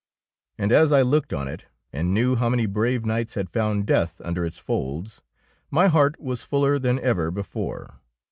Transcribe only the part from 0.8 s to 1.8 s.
I looked on it,